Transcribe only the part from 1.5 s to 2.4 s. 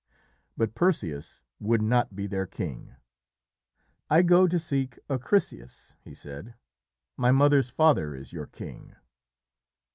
would not be